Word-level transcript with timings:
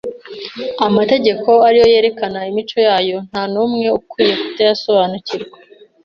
Amategeko, 0.87 1.49
ari 1.67 1.77
yo 1.81 1.87
yerekana 1.93 2.39
imico 2.49 2.77
yayo, 2.87 3.17
nta 3.29 3.43
n’umwe 3.51 3.87
ukwiye 3.99 4.33
kutayasobanukirwa. 4.41 5.57